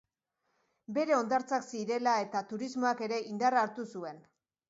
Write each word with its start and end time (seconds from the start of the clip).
Bere 0.95 1.15
hondartzak 1.17 1.67
zirela 1.75 2.15
eta 2.23 2.41
turismoak 2.53 3.05
ere 3.09 3.21
indarra 3.35 3.63
hartu 3.67 3.89
zuen. 3.97 4.27